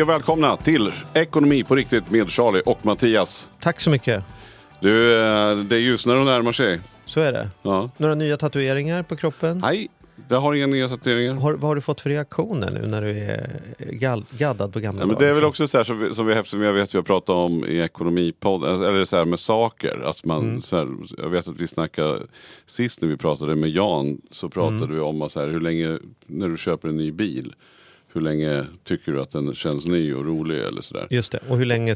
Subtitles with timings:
[0.00, 3.50] Hej och välkomna till Ekonomi på riktigt med Charlie och Mattias.
[3.60, 4.24] Tack så mycket.
[4.80, 6.80] Du, eh, det är ljusnar och närmar sig.
[7.04, 7.48] Så är det.
[7.62, 7.90] Ja.
[7.96, 9.58] Några nya tatueringar på kroppen?
[9.58, 9.88] Nej,
[10.28, 11.34] jag har inga nya tatueringar.
[11.34, 15.02] Har, vad har du fått för reaktioner nu när du är gall, gaddad på gamla
[15.02, 15.26] Ja, men dagar?
[15.26, 17.36] det är väl också så här som som vi, eftersom jag vet vi har pratat
[17.36, 20.02] om i Ekonomipodden, eller så här med saker.
[20.04, 20.62] Att man, Mm.
[20.62, 20.88] så här,
[21.18, 22.18] jag vet att vi snackade
[22.66, 24.94] sist när vi pratade med Jan, så pratade Mm.
[24.94, 27.54] vi om så här, hur länge, när du köper en ny bil,
[28.12, 31.06] hur länge tycker du att den känns ny och rolig eller sådär.
[31.10, 31.38] Just det.
[31.48, 31.94] Och hur länge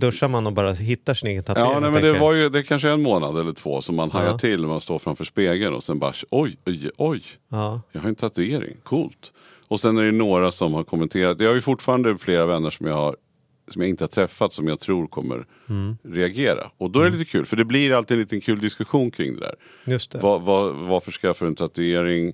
[0.00, 1.72] duschar man och bara hittar sin egen tatuering?
[1.72, 2.20] Ja, nej, men det jag?
[2.20, 4.38] var ju det är kanske en månad eller två som man hajar Ja.
[4.38, 7.80] till när man står framför spegeln och sen bara oj, oj, oj, Ja.
[7.92, 9.32] jag har en tatuering, coolt.
[9.68, 12.86] Och sen är det några som har kommenterat, jag har ju fortfarande flera vänner som
[12.86, 13.16] jag har
[13.68, 15.96] som jag inte har träffat som jag tror kommer Mm.
[16.02, 16.70] reagera.
[16.78, 19.34] Och då är det lite kul, för det blir alltid en liten kul diskussion kring
[19.34, 19.54] det där.
[19.92, 20.18] Just det.
[20.18, 22.32] Vad, vad, varför skaffar du en tatuering?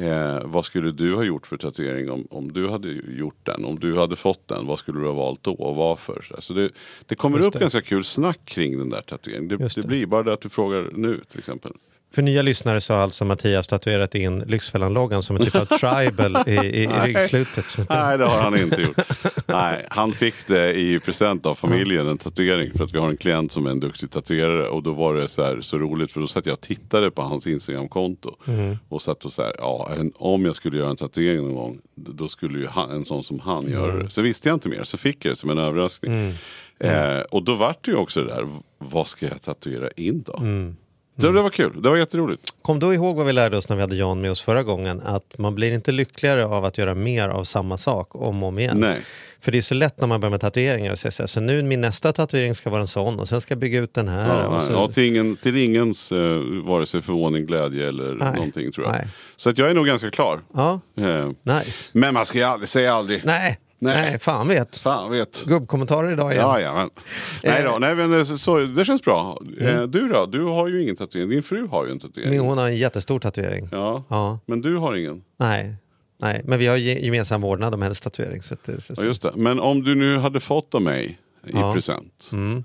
[0.00, 3.64] Eh, vad skulle du ha gjort för tatuering om, om du hade gjort den?
[3.64, 6.26] Om du hade fått den, vad skulle du ha valt då och varför?
[6.28, 6.70] Så, så det,
[7.06, 7.58] det kommer Just upp det.
[7.60, 9.48] ganska kul snack kring den där tatueringen.
[9.48, 9.88] Det, det det.
[9.88, 11.72] blir bara det att du frågar nu till exempel.
[12.12, 16.36] För nya lyssnare så har alltså Mattias tatuerat in Lyxfällan-loggan som en typ av tribal
[16.46, 17.64] i, i, i ryggslutet.
[17.88, 18.96] Nej, det har han inte gjort.
[19.46, 22.70] Nej, han fick det i present av familjen, en tatuering.
[22.76, 24.68] För att vi har en klient som är en duktig tatuerare.
[24.68, 27.22] Och då var det så, här, så roligt för då satt jag och tittade på
[27.22, 28.36] hans Instagramkonto.
[28.46, 28.76] Mm.
[28.88, 31.78] Och satt och så här, ja, en, om jag skulle göra en tatuering någon gång.
[31.94, 34.04] Då skulle ju han, en sån som han göra Mm.
[34.04, 34.10] det.
[34.10, 36.34] Så visste jag inte mer, så fick jag det som en överraskning.
[36.80, 40.36] Eh, och då vart det ju också det där, vad ska jag tatuera in då?
[40.36, 40.76] Mm.
[41.20, 42.42] Så det var kul, det var jätteroligt.
[42.62, 45.00] Kom då ihåg vad vi lärde oss när vi hade Jan med oss förra gången.
[45.04, 48.58] Att man blir inte lyckligare av att göra mer av samma sak om och om
[48.58, 48.76] igen.
[48.80, 49.00] Nej.
[49.40, 51.40] För det är så lätt när man börjar med tatueringar och säger så, här, så
[51.40, 54.08] nu min nästa tatuering ska vara en sån och sen ska jag bygga ut den
[54.08, 54.42] här.
[54.42, 58.32] Ja, så, ja, till, ingen, till ingens eh, vare sig förvåning, glädje eller Nej.
[58.34, 58.92] någonting tror jag.
[58.92, 59.08] Nej.
[59.36, 60.40] Så att jag är nog ganska klar.
[60.54, 61.90] ja, Eh, nice.
[61.92, 63.20] men man ska ju aldrig säga aldrig.
[63.24, 64.10] Nej, Nej.
[64.10, 64.18] nej.
[64.18, 64.76] fan vet.
[64.76, 65.44] Fan vet.
[65.46, 66.42] Gubbkommentarer idag igen.
[66.44, 66.90] Ja, ja, men.
[67.44, 69.40] Nej då, nej, men så, så, det känns bra.
[69.60, 70.26] Eh, du då?
[70.26, 71.28] Du har ju ingen tatuering.
[71.30, 72.30] Din fru har ju en tatuering.
[72.30, 73.68] Min hon har en jättestor tatuering.
[73.72, 74.04] Ja.
[74.08, 74.38] Ja.
[74.46, 75.22] men du har ingen.
[75.36, 75.74] Nej.
[76.22, 78.42] Nej, men vi har ge- gemensam vårdnad om hennes tatuering.
[78.42, 79.32] Så det, så, Ja, just det.
[79.36, 81.72] Men om du nu hade fått av mig i Ja.
[81.74, 82.28] present.
[82.32, 82.64] Mm.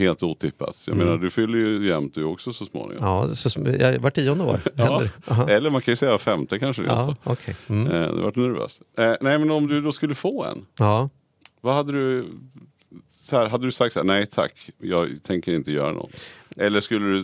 [0.00, 0.82] Helt otippat.
[0.86, 3.04] Jag menar, du fyller ju jämnt du också så småningom.
[3.06, 5.02] Ja, så, jag, var tionde år Ja.
[5.48, 6.82] Eller man kan ju säga femte kanske.
[6.82, 7.56] Ja, okej.
[7.68, 7.86] Mm.
[7.92, 8.80] Eh, du vart nervös.
[8.98, 10.66] Eh, nej, men om du då skulle få en.
[10.78, 11.08] Ja.
[11.60, 12.26] Vad hade du,
[13.12, 16.10] så här, hade du sagt så här, nej tack, jag tänker inte göra något?
[16.56, 17.18] Eller skulle du...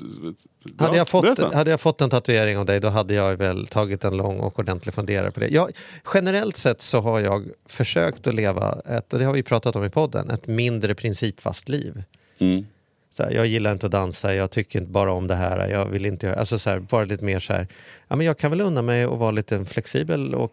[0.79, 1.57] Hade, Ja, jag fått, berätta.
[1.57, 4.59] hade jag fått en tatuering av dig då hade jag väl tagit en lång och
[4.59, 5.49] ordentlig funderare på det.
[5.49, 5.71] Jag,
[6.15, 9.85] generellt sett så har jag försökt att leva ett, och det har vi pratat om
[9.85, 12.03] i podden, ett mindre principfast liv.
[12.39, 12.67] Mm.
[13.11, 15.87] Så här, jag gillar inte att dansa, jag tycker inte bara om det här, jag
[15.87, 17.67] vill inte göra, alltså så här, bara lite mer så här,
[18.09, 20.53] ja men jag kan väl unna mig att vara lite flexibel och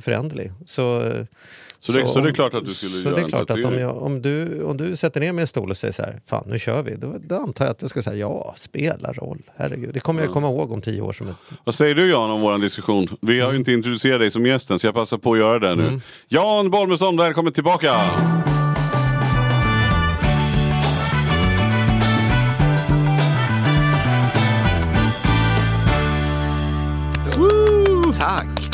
[0.00, 0.52] föränderlig.
[0.66, 1.12] Så,
[1.80, 3.64] Så det- så det är klart att du skulle så göra det är klart att
[3.64, 6.02] om, jag, om, du, om du sätter ner mig i en stol och säger så
[6.02, 9.12] här, fan nu kör vi, då, då antar jag att jag ska säga ja, spela
[9.12, 9.90] roll, herregud.
[9.94, 12.40] Det kommer jag komma ihåg om tio år som ett Vad säger du Jan om
[12.40, 13.08] vår diskussion?
[13.20, 15.74] Vi har ju inte introducerat dig som gästen så jag passar på att göra det
[15.74, 15.86] nu.
[15.86, 16.00] Mm.
[16.28, 17.90] Jan Bolmesson, välkommen tillbaka!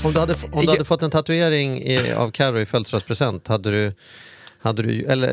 [0.05, 0.71] Om du hade, om du Ja.
[0.73, 3.93] hade fått en tatuering i, av Carro i födelsedagspresent, hade du,
[4.63, 5.29] hade du, eller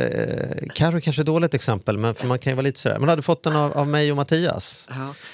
[0.61, 2.99] eh, Carro kanske är ett dåligt exempel, men för man kan ju vara lite sådär,
[2.99, 4.87] men hade du fått den av, av mig och Mattias?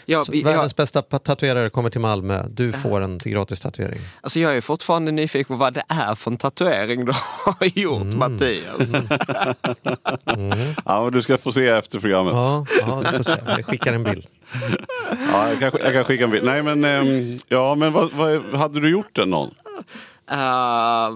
[0.05, 0.25] Ja.
[0.25, 3.99] Så jag, världens bästa pa- tatuerare kommer till Malmö, du får en till gratis tatuering.
[4.21, 7.11] alltså jag är fortfarande nyfiken på vad det är för en tatuering du
[7.45, 8.17] har gjort, Mm.
[8.19, 8.93] Mattias.
[10.85, 12.33] Ja, men du ska få se efter programmet.
[12.33, 12.65] Ja.
[12.79, 13.41] Ja, ja du får se.
[13.47, 14.25] Jag skickar en bild.
[15.31, 16.45] Jag, kan, jag kan skicka en bild.
[16.45, 19.49] Nej men, ehm, ja, men vad, vad, hade du gjort den någon?
[20.31, 21.09] Eh,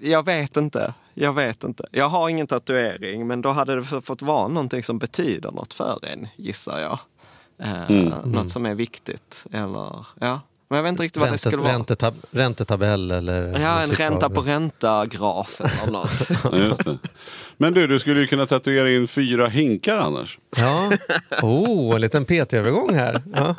[0.00, 0.94] jag vet inte.
[1.14, 1.84] Jag vet inte.
[1.92, 5.98] Jag har ingen tatuering, men då hade det fått vara någonting som betyder något för
[6.02, 6.98] en, gissar jag.
[7.62, 8.08] Eh, Mm.
[8.24, 9.46] Något som är viktigt.
[9.52, 10.40] Eller, ja.
[10.70, 11.72] Men jag vet inte riktigt vad det Ränte, skulle vara.
[11.72, 13.58] räntetab, räntetabell eller...
[13.60, 16.28] Ja, en typ ränta av- på ränta-graf eller något.
[16.44, 16.98] Ja, just det.
[17.56, 20.38] Men du, du skulle ju kunna tatuera in fyra hinkar annars.
[20.56, 20.92] Ja.
[21.42, 23.22] Oh, en liten PT-övergång här.
[23.34, 23.54] Ja.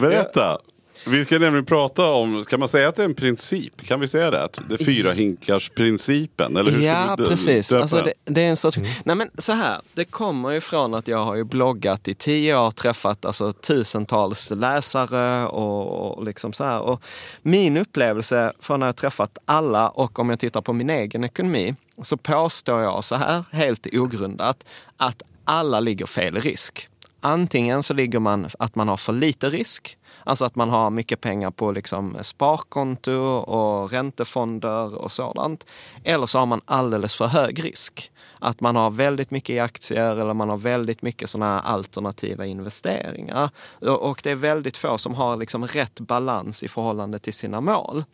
[0.00, 0.58] Berätta!
[1.06, 3.86] Vi ska nämligen prata om, kan man säga att det är en princip?
[3.86, 4.44] Kan vi säga det?
[4.44, 6.56] Att det är fyra hinkars principen?
[6.56, 7.72] Eller hur Ja, precis.
[7.72, 8.86] Alltså det, det är en strategi.
[9.04, 12.58] Nej, men så här, det kommer ju från att jag har ju bloggat i tio
[12.58, 16.80] år, träffat alltså, tusentals läsare och, och liksom så här.
[16.80, 17.02] Och
[17.42, 21.74] min upplevelse från när jag träffat alla och om jag tittar på min egen ekonomi
[22.02, 24.64] så påstår jag så här, helt ogrundat,
[24.96, 26.88] att alla ligger fel i risk.
[27.20, 31.20] Antingen så ligger man att man har för lite risk, alltså att man har mycket
[31.20, 35.66] pengar på liksom sparkonto och räntefonder och sådant.
[36.04, 38.10] Eller så har man alldeles för hög risk.
[38.38, 43.50] Att man har väldigt mycket i aktier eller man har väldigt mycket sådana alternativa investeringar.
[43.80, 48.04] Och det är väldigt få som har liksom rätt balans i förhållande till sina mål.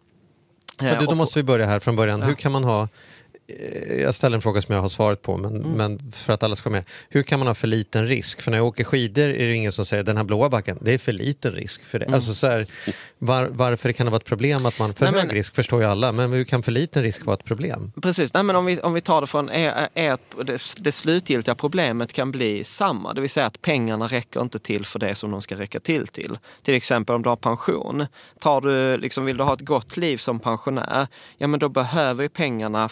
[0.79, 2.23] Men Eh, du, då och- måste vi börja här från början.
[2.23, 2.89] Hur kan man ha eh,
[4.01, 5.71] jag ställer en fråga som jag har svaret på, men, Mm.
[5.71, 6.85] men för att alla ska med.
[7.09, 8.43] Hur kan man ha för liten risk?
[8.43, 10.93] För när jag åker skidor är det ingen som säger den här blåa backen, det
[10.93, 12.07] är för liten risk för det.
[12.15, 12.67] Alltså så här,
[13.19, 15.13] var, varför det kan vara ett problem att man för Mm.
[15.15, 17.45] Nej, hög men- risk förstår ju alla, men hur kan för liten risk vara ett
[17.45, 17.93] problem?
[18.03, 21.55] Precis, Nej, men om, vi, om vi tar det från är, är det, det slutgiltiga
[21.55, 25.31] problemet kan bli samma, det vill säga att pengarna räcker inte till för det som
[25.31, 26.39] de ska räcka till till.
[26.63, 28.07] Till exempel om du har pension,
[28.39, 31.07] tar du, liksom, vill du ha ett gott liv som pensionär,
[31.39, 32.89] ja men då behöver ju pengarna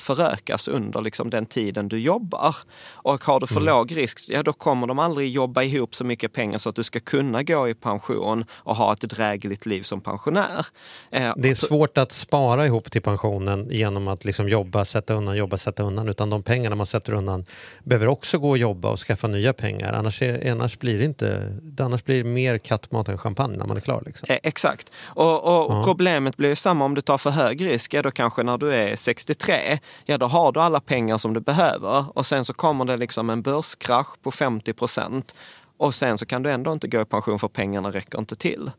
[0.49, 2.57] förökas under liksom, den tiden du jobbar.
[3.05, 6.33] Och har du för låg risk, ja då kommer de aldrig jobba ihop så mycket
[6.33, 10.01] pengar så att du ska kunna gå i pension och ha ett drägligt liv som
[10.01, 10.67] pensionär.
[11.11, 15.15] Eh, Det är så- svårt att spara ihop till pensionen genom att liksom jobba, sätta
[15.15, 16.09] undan, jobba, sätta undan.
[16.09, 17.45] Utan de pengarna man sätter undan
[17.85, 19.93] behöver också gå och jobba och skaffa nya pengar.
[19.93, 23.77] Annars, är, annars blir det inte, annars blir det mer kattmat än champagne när man
[23.77, 24.03] är klar.
[24.07, 24.27] Liksom.
[24.31, 24.93] Eh, Exakt.
[25.07, 27.95] Och, och problemet blir ju samma om du tar för hög risk.
[27.95, 31.41] Ja, då kanske när du är 63, ja då har du alla pengar som du
[31.41, 32.19] behöver.
[32.19, 35.35] Och sen så kommer det liksom en börskrasch på 50 procent.
[35.77, 38.71] Och sen så kan du ändå inte gå i pension för pengarna räcker inte till.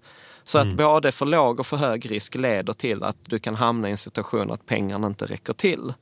[0.44, 3.88] Så att både för låg och för hög risk leder till att du kan hamna
[3.88, 5.94] i en situation att pengarna inte räcker till.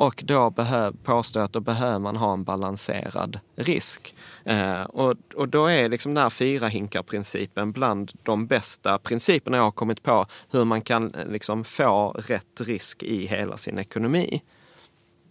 [0.00, 4.14] Och då behöv, påstår jag att då behöver man ha en balanserad risk.
[4.44, 9.64] Eh, och, och då är liksom den här fyra hinkar-principen bland de bästa principerna jag
[9.64, 14.42] har kommit på hur man kan eh, liksom få rätt risk i hela sin ekonomi.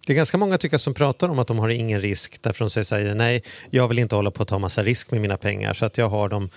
[0.10, 2.66] Det är ganska många tycker jag som pratar om att de har ingen risk därför
[2.66, 5.74] de säger nej, jag vill inte hålla på att ta massa risk med mina pengar
[5.74, 6.50] så att jag har dem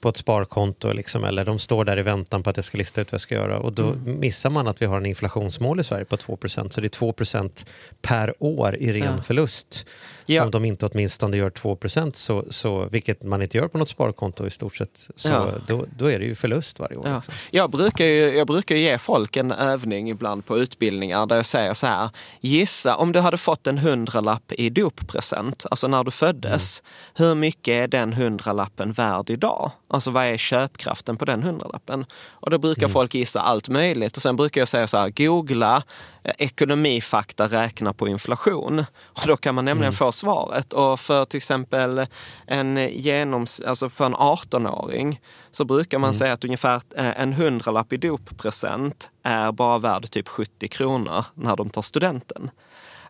[0.00, 3.00] på ett sparkonto liksom, eller de står där i väntan på att jag ska lista
[3.00, 5.84] ut vad jag ska göra och då missar man att vi har en inflationsmål i
[5.84, 7.66] Sverige på 2% så det är 2%
[8.02, 9.22] per år i ren Ja.
[9.22, 9.86] förlust.
[10.26, 10.44] Ja.
[10.44, 11.78] Om de inte åtminstone gör 2
[12.14, 15.46] så, så, vilket man inte gör på något sparkonto i stort sett, så Ja.
[15.66, 17.08] då, då är det ju förlust varje år.
[17.08, 17.16] Ja.
[17.16, 17.34] Liksom.
[17.50, 21.74] Jag, brukar ju, jag brukar ge folk en övning ibland på utbildningar där jag säger
[21.74, 22.10] så här.
[22.40, 26.82] Gissa om du hade fått en hundralapp i doppresent, alltså när du föddes.
[27.14, 29.70] Hur mycket är den hundralappen värd idag?
[29.88, 32.06] Alltså vad är köpkraften på den hundralappen?
[32.30, 34.16] Och då brukar folk gissa allt möjligt.
[34.16, 35.82] Och sen brukar jag säga så här, googla
[36.24, 38.84] ekonomifakta räkna på inflation.
[39.02, 40.72] Och då kan man nämligen få svaret.
[40.72, 42.06] Och för till exempel
[42.46, 47.92] en genoms, alltså för en 18-åring så brukar man säga att ungefär eh, en hundralapp
[47.92, 52.50] i doppresent är bara värd typ 70 kronor när de tar studenten.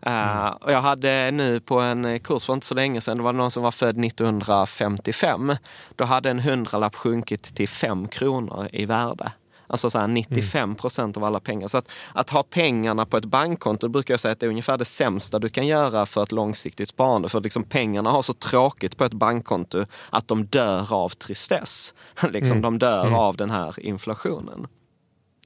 [0.01, 3.33] Eh, och jag hade nu på en kurs för inte så länge sedan, det var
[3.33, 5.55] någon som var född 1955.
[5.95, 9.31] Då hade en hundralapp sjunkit till 5 kronor i värde.
[9.67, 11.67] Alltså så här 95 procent av alla pengar.
[11.67, 14.77] Så att, att ha pengarna på ett bankkonto brukar jag säga att det är ungefär
[14.77, 17.29] det sämsta du kan göra för ett långsiktigt sparande.
[17.29, 21.93] För liksom pengarna har så tråkigt på ett bankkonto att de dör av tristess.
[22.31, 24.67] liksom, De dör av den här inflationen.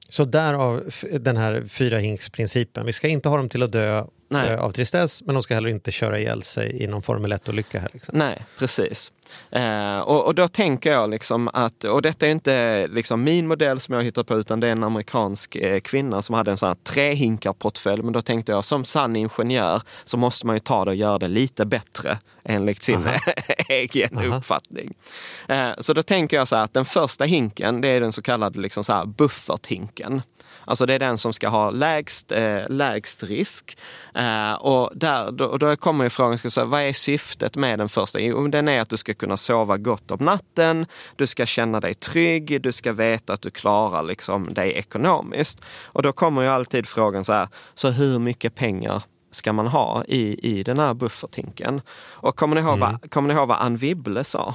[0.08, 0.82] Så därav
[1.20, 2.86] den här fyra hinks-principen.
[2.86, 4.50] Vi ska inte ha dem till att dö Nej.
[4.50, 7.78] eh, av tristess, men de ska heller inte köra ihjäl sig i någon Formel 1-olycka.
[7.80, 8.18] Här, liksom.
[8.18, 9.12] Nej, precis.
[9.50, 13.80] Eh, och, och då tänker jag liksom att, och detta är inte liksom min modell
[13.80, 16.56] som jag har hittat på, utan det är en amerikansk eh, kvinna som hade en
[16.56, 18.02] sån här trehinkar-portfölj.
[18.02, 21.18] Men då tänkte jag, som sann ingenjör så måste man ju ta det och göra
[21.18, 23.08] det lite bättre enligt sin
[23.68, 24.36] egen Aha.
[24.36, 24.94] uppfattning.
[25.48, 28.22] Eh, så då tänker jag så här att den första hinken, det är den så
[28.22, 30.22] kallade liksom så här bufferthinken.
[30.70, 33.78] Alltså det är den som ska ha lägst, eh, lägst risk.
[34.14, 37.88] Eh, och där, då, då kommer ju frågan, ska säga, vad är syftet med den
[37.88, 38.20] första?
[38.20, 40.86] Jo, den är att du ska kunna sova gott om natten,
[41.16, 45.64] du ska känna dig trygg, du ska veta att du klarar liksom dig ekonomiskt.
[45.84, 50.04] Och då kommer ju alltid frågan så här, så hur mycket pengar ska man ha
[50.04, 51.80] i, i den här bufferthinken?
[52.10, 54.54] Och kommer ni ihåg, vad, kommer ni ihåg vad Ann Wibble sa?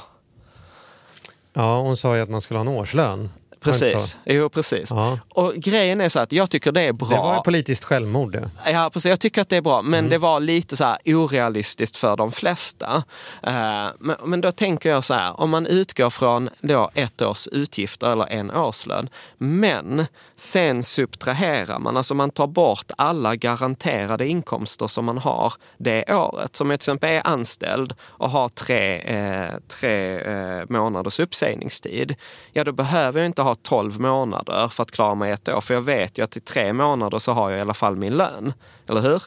[1.54, 3.30] Ja, hon sa ju att man skulle ha en årslön.
[3.72, 4.18] Precis.
[4.26, 4.90] Jo, precis.
[4.90, 5.20] Ja.
[5.30, 7.10] Och grejen är så att jag tycker det är bra.
[7.10, 8.50] Det var politiskt självmord det.
[8.66, 9.10] Ja, precis.
[9.10, 10.10] Jag tycker att det är bra, men Mm.
[10.10, 13.04] det var lite så här orealistiskt för de flesta.
[13.44, 13.54] Eh,
[14.00, 18.12] men, men då tänker jag så här, om man utgår från då ett års utgifter
[18.12, 20.06] eller en årslön, men
[20.36, 26.56] sen subtraherar man, alltså man tar bort alla garanterade inkomster som man har det året.
[26.56, 32.16] Som till exempel är anställd och har tre, eh, tre eh, månaders uppsägningstid.
[32.54, 35.74] Ja, då behöver jag inte ha 12 månader för att klara mig ett år, för
[35.74, 38.54] jag vet ju att i tre månader så har jag i alla fall min lön.
[38.90, 39.24] Eller hur?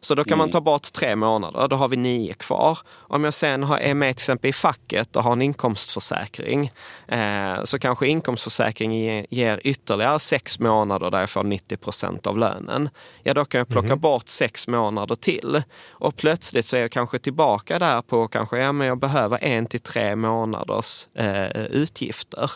[0.00, 2.78] Så då kan man ta bort tre månader, då har vi nio kvar.
[2.92, 6.72] Om jag sen har, är med till exempel i facket och har en inkomstförsäkring
[7.08, 12.38] eh, så kanske inkomstförsäkring ge- ger ytterligare sex månader där jag får 90 procent av
[12.38, 12.88] lönen.
[13.22, 15.62] Ja, då kan jag plocka bort sex månader till.
[15.90, 19.66] Och plötsligt så är jag kanske tillbaka där på kanske, ja men jag behöver en
[19.66, 22.50] till tre månaders eh, utgifter.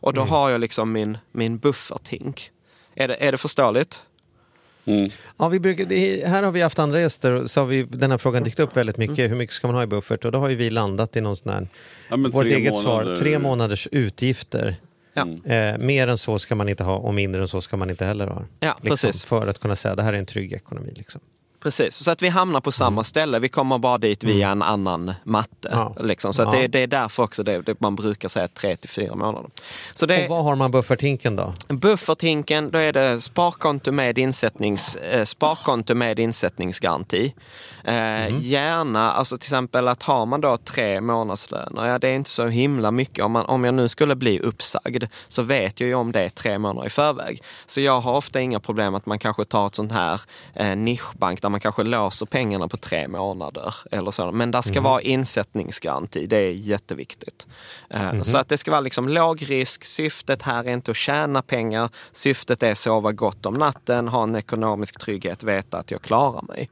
[0.00, 2.50] Och då har jag liksom min, min bufferthink.
[2.94, 4.02] Är det, är det förståeligt?
[5.38, 8.10] Ja, vi brukar, det, här har vi haft andra gäster och så har vi, den
[8.10, 9.30] här frågan dykt upp väldigt mycket.
[9.30, 10.24] Hur mycket ska man ha i buffert?
[10.24, 11.68] Och då har ju vi landat i någon sån här,
[12.08, 13.04] Ja, vårt eget månader.
[13.04, 13.16] svar.
[13.16, 14.76] Tre månaders utgifter.
[15.14, 15.52] Ja.
[15.52, 18.04] Eh, mer än så ska man inte ha och mindre än så ska man inte
[18.04, 18.44] heller ha.
[18.60, 19.24] Ja, liksom, precis.
[19.24, 20.92] För att kunna säga det här är en trygg ekonomi.
[20.96, 21.20] Liksom.
[21.62, 23.38] Precis, så att vi hamnar på samma ställe.
[23.38, 25.68] Vi kommer bara dit via en annan matte.
[25.72, 25.94] Ja.
[26.00, 26.34] Liksom.
[26.34, 26.50] Så Ja.
[26.50, 29.50] det, det är därför också det, det man brukar säga tre till fyra månader.
[29.94, 31.54] Så det, Och vad har man bufferthinken då?
[31.68, 37.34] Bufferthinken, då är det sparkonto med, insättnings, eh, sparkonto med insättningsgaranti.
[37.84, 42.30] Eh, Gärna, alltså till exempel att har man då tre månadslöner, ja det är inte
[42.30, 43.24] så himla mycket.
[43.24, 46.28] Om, man, om jag nu skulle bli uppsagd så vet jag ju om det är
[46.28, 47.42] tre månader i förväg.
[47.66, 50.20] Så jag har ofta inga problem att man kanske tar ett sånt här
[50.54, 53.74] eh, nischbank där man kanske låser pengarna på tre månader.
[53.90, 54.32] Eller så.
[54.32, 57.46] Men där ska vara insättningsgaranti, det är jätteviktigt.
[57.90, 59.84] Eh, Så att det ska vara liksom låg risk.
[59.84, 61.88] Syftet här är inte att tjäna pengar.
[62.12, 66.42] Syftet är att sova gott om natten, ha en ekonomisk trygghet, veta att jag klarar
[66.42, 66.70] mig.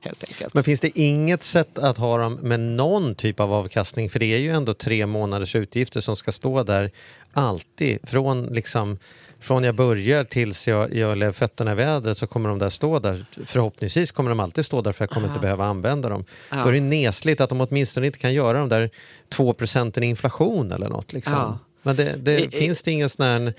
[0.00, 0.54] Helt enkelt.
[0.54, 4.10] Men finns det inget sätt att ha dem med någon typ av avkastning?
[4.10, 6.90] För det är ju ändå tre månaders utgifter som ska stå där
[7.32, 7.98] alltid.
[8.08, 8.98] Från, liksom,
[9.40, 12.98] från jag börjar tills jag, jag lägger fötterna i vädret så kommer de där stå
[12.98, 13.26] där.
[13.46, 16.24] Förhoppningsvis kommer de alltid stå där för jag kommer inte behöva använda dem.
[16.50, 18.90] Då är det nesligt att de åtminstone inte kan göra de där
[19.28, 21.12] två procenten inflation eller något.
[21.12, 21.32] Liksom.
[21.34, 21.58] Ja.
[21.82, 23.54] Men det, det, I- finns det ingen sån här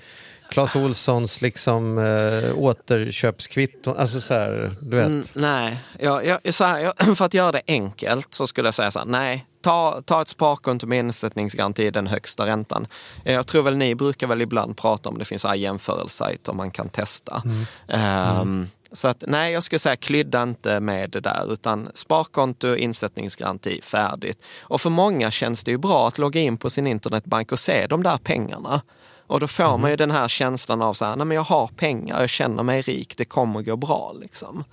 [0.50, 3.96] Clas Olssons liksom, äh, återköpskvitton?
[3.96, 5.06] Alltså så här, du vet.
[5.06, 8.74] Mm, nej, jag, jag, så här, jag, för att göra det enkelt så skulle jag
[8.74, 12.86] säga så här, nej, ta, ta ett sparkonto med insättningsgaranti, den högsta räntan.
[13.24, 17.42] Jag tror väl ni brukar väl ibland prata om det finns jämförelsesajter man kan testa.
[17.88, 23.80] Ehm, Så att nej, jag skulle säga klydda inte med det där utan sparkonto, insättningsgaranti,
[23.82, 24.38] färdigt.
[24.62, 27.86] Och för många känns det ju bra att logga in på sin internetbank och se
[27.86, 28.82] de där pengarna.
[29.26, 31.66] Och då får man ju den här känslan av så här, nej men jag har
[31.66, 34.64] pengar, jag känner mig rik, det kommer gå bra liksom.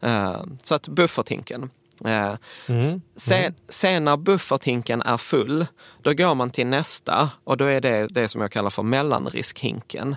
[0.00, 1.70] Eh, Så att bufferthinken.
[2.04, 2.34] Eh,
[2.78, 5.66] s- Sen, sen när bufferthinken är full,
[6.02, 10.16] då går man till nästa och då är det det som jag kallar för mellanriskhinken.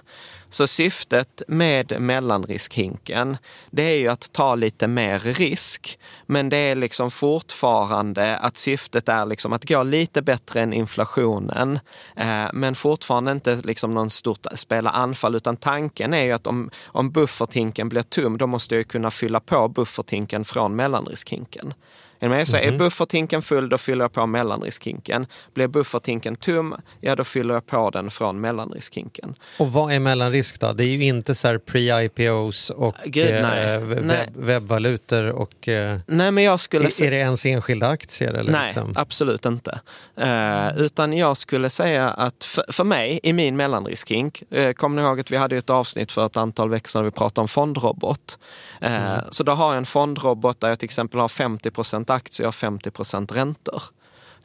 [0.49, 3.37] Så syftet med mellanriskhinken,
[3.71, 5.99] det är ju att ta lite mer risk.
[6.25, 11.79] Men det är liksom fortfarande att syftet är liksom att gå lite bättre än inflationen.
[12.15, 16.69] Eh, men fortfarande inte liksom någon stort spela anfall, utan tanken är ju att om,
[16.85, 21.73] om bufferthinken blir tom, då måste jag kunna fylla på bufferthinken från mellanriskhinken.
[22.19, 22.47] Är med?
[22.47, 25.27] Så är bufferthinken full, då fyller jag på mellanriskhinken.
[25.53, 29.35] Blir bufferthinken tom, ja då fyller jag på den från mellanriskhinken.
[29.59, 30.73] Och vad är mellanrisk då?
[30.73, 34.29] Det är ju inte så här pre-IPOs och Gud, eh, webb, Nej.
[34.35, 35.67] webbvalutor och...
[35.67, 38.33] Eh, Nej, men jag skulle är, är det ens enskilda aktier?
[38.33, 38.93] Eller Nej, liksom?
[38.95, 39.79] absolut inte.
[40.17, 45.07] Eh, utan jag skulle säga att för, för mig, i min mellanriskhink, uh, kommer ni
[45.07, 47.47] ihåg att vi hade ett avsnitt för ett antal veckor sedan där vi pratade om
[47.47, 48.39] fondrobot.
[48.81, 51.71] Eh, Så då har jag en fondrobot där jag till exempel har 50
[52.09, 53.83] aktier och 50% räntor.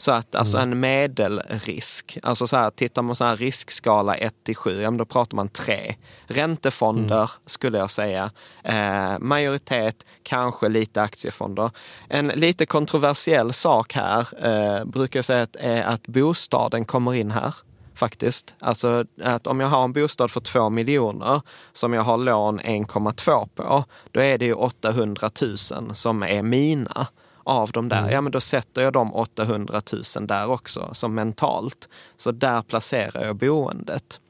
[0.00, 4.56] Så att alltså en medelrisk, alltså så här, tittar man så här riskskala 1 till
[4.56, 5.94] 7, ja, då pratar man 3.
[6.26, 8.30] Räntefonder skulle jag säga.
[8.64, 11.70] Eh, majoritet, kanske lite aktiefonder.
[12.08, 17.30] En lite kontroversiell sak här eh, brukar jag säga att, är att bostaden kommer in
[17.30, 17.54] här
[17.94, 18.54] faktiskt.
[18.58, 23.48] Alltså att om jag har en bostad för 2 miljoner som jag har lån 1,2
[23.54, 27.06] på, då är det ju 800 000 som är mina
[27.50, 28.10] av de där.
[28.10, 29.80] Ja, men då sätter jag de 800
[30.16, 31.88] 000 där också, som mentalt.
[32.16, 34.20] Så där placerar jag boendet.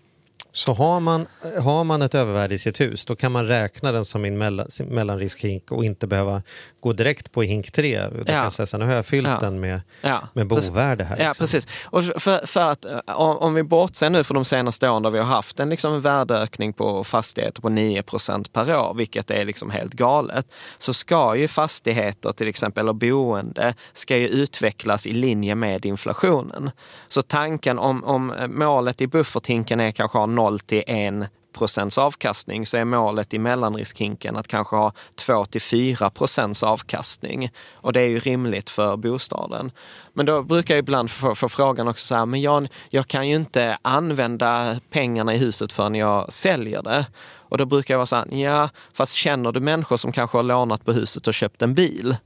[0.52, 1.26] Så har man,
[1.60, 4.66] har man ett övervärde i sitt hus, då kan man räkna den som en mellan,
[4.88, 6.42] mellanriskhink och inte behöva
[6.80, 8.08] gå direkt på hink 3.
[8.18, 8.42] Då kan Ja.
[8.42, 9.38] jag säga nu har jag fyllt Ja.
[9.40, 11.18] den med, Ja, med bovärde här.
[11.18, 11.42] Ja, liksom.
[11.44, 11.66] precis.
[11.84, 15.10] Och för, för att eh, om, om vi bortser nu från de senaste åren där
[15.10, 19.70] vi har haft en liksom värdeökning på fastigheter på 9% per år, vilket är liksom
[19.70, 20.46] helt galet,
[20.78, 26.70] så ska ju fastigheter till exempel, eller boende, ska ju utvecklas i linje med inflationen.
[27.08, 31.98] Så tanken om, om eh, målet i bufferthinken är kanske ha 0 till 1 procents
[31.98, 37.50] avkastning så är målet i mellanriskhinken att kanske ha 2 till 4 procents avkastning.
[37.72, 39.72] Och det är ju rimligt för bostaden.
[40.14, 43.28] Men då brukar jag ibland få, få frågan också så här, men Jan, jag kan
[43.28, 47.06] ju inte använda pengarna i huset förrän jag säljer det.
[47.50, 50.42] Och då brukar jag vara så här, ja, fast känner du människor som kanske har
[50.42, 52.16] lånat på huset och köpt en bil?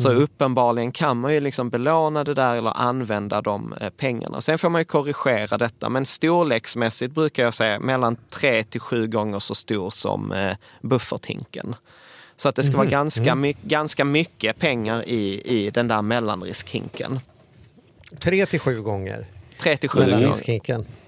[0.00, 4.40] Så uppenbarligen kan man ju liksom belåna det där eller använda de eh, pengarna.
[4.40, 9.06] Sen får man ju korrigera detta, men storleksmässigt brukar jag säga mellan tre till sju
[9.06, 11.74] gånger så stor som eh, bufferthinken.
[12.36, 17.20] Så att det ska vara ganska, my- ganska mycket pengar i, i den där mellanriskhinken.
[18.18, 19.26] Tre till sju gånger
[19.58, 20.26] Tre till sju gånger.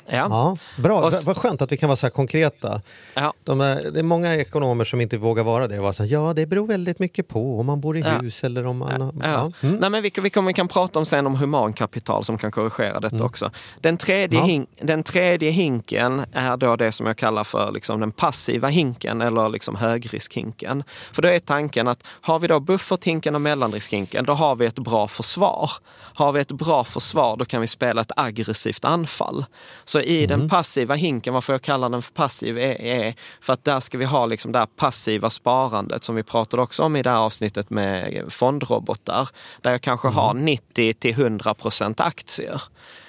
[0.06, 0.14] Ja.
[0.16, 2.80] Ja, bra, Och vad skönt att vi kan vara så här konkreta.
[3.14, 3.32] Ja.
[3.44, 5.80] De är, det är många ekonomer som inte vågar vara det.
[5.80, 8.08] Vara så här, ja, det beror väldigt mycket på om man bor i Ja.
[8.10, 9.20] hus eller om man...
[9.22, 9.52] Ja.
[9.60, 9.76] Mm.
[9.76, 13.00] Nej, men vi, vi, kommer, vi kan prata om sen om humankapital som kan korrigera
[13.00, 13.50] detta också.
[13.80, 14.44] Den tredje, Ja.
[14.44, 19.20] hin, den tredje hinken är då det som jag kallar för liksom den passiva hinken
[19.20, 20.84] eller liksom högriskhinken.
[21.12, 24.78] För då är tanken att har vi då bufferthinken och mellanriskhinken, då har vi ett
[24.78, 25.70] bra försvar.
[26.14, 29.44] Har vi ett bra försvar, då kan vi spela ett aggressivt anfall.
[29.92, 33.64] Så i den passiva hinken, varför jag kallar den för passiv, är, är för att
[33.64, 37.02] där ska vi ha liksom det här passiva sparandet som vi pratade också om i
[37.02, 39.28] det här avsnittet med fondrobotar.
[39.60, 42.62] Där jag kanske har 90 till 100 procent aktier.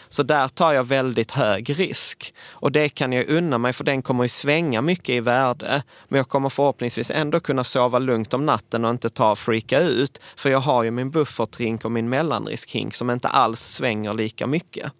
[0.10, 2.34] Så där tar jag väldigt hög risk.
[2.52, 5.84] Och det kan jag unna mig för den kommer ju svänga mycket i värde.
[6.08, 10.22] Men jag kommer förhoppningsvis ändå kunna sova lugnt om natten och inte ta freaka ut.
[10.36, 14.92] För jag har ju min buffertrink och min mellanriskhink som inte alls svänger lika mycket.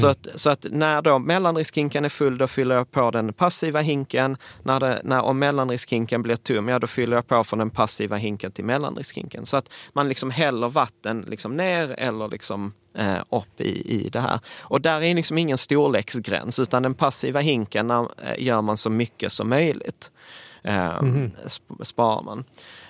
[0.00, 3.80] Så, att, så att när då mellanriskhinken är full, då fyller jag på den passiva
[3.80, 4.36] hinken.
[4.62, 8.16] När det, när, om mellanriskhinken blir tom, ja då fyller jag på från den passiva
[8.16, 9.46] hinken till mellanriskhinken.
[9.46, 14.20] Så att man liksom häller vatten liksom ner eller liksom eh, upp i, i det
[14.20, 14.40] här.
[14.60, 18.06] Och där är liksom ingen storleksgräns, utan den passiva hinken eh,
[18.38, 20.10] gör man så mycket som möjligt.
[20.62, 21.00] Eh,
[21.46, 22.44] sp- sparar man.